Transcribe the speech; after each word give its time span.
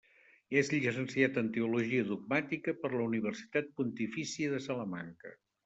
És 0.61 0.69
llicenciat 0.75 1.37
en 1.41 1.51
Teologia 1.57 2.07
Dogmàtica 2.09 2.75
per 2.81 2.93
la 2.95 3.05
Universitat 3.11 3.71
Pontifícia 3.81 4.53
de 4.59 4.65
Salamanca. 4.71 5.39